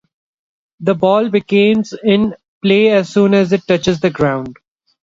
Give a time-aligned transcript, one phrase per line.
[0.79, 4.57] The ball becomes in play as soon as it touches the ground.